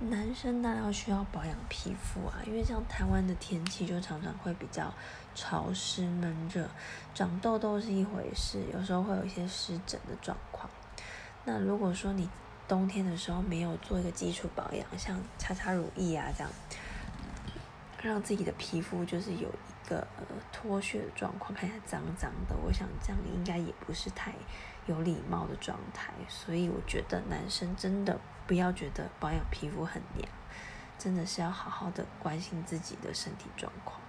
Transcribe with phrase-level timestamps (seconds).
[0.00, 4.94] 男生当然要需要保养皮肤啊，因为像台湾的天气就常常会比较
[5.34, 6.68] 潮湿闷热，
[7.12, 10.70] 长痘痘是一回事，有时候会有一些湿疹的状况。
[11.44, 12.28] 那如果说你
[12.68, 16.52] 冬天的时候没有做一个基础保养，像擦擦乳液啊这样，
[18.02, 24.32] 让自己的皮肤就是有一个呃脱屑的状况，看起来脏脏的，我想这样应该也不是太
[24.86, 26.12] 有礼貌的状态。
[26.28, 28.18] 所以我觉得男生真的。
[28.48, 30.26] 不要觉得保养皮肤很娘，
[30.98, 34.00] 真的是要好好的关心自己的身体状况。